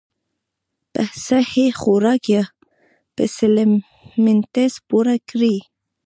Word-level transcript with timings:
پۀ 0.93 1.03
سهي 1.25 1.65
خوراک 1.79 2.23
يا 2.33 2.43
پۀ 3.15 3.23
سپليمنټس 3.35 4.73
پوره 4.87 5.15
کړي- 5.29 5.55